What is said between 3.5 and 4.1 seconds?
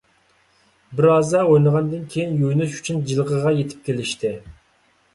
يېتىپ